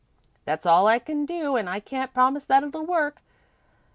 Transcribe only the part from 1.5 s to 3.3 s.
an' I can't promise that it'll work.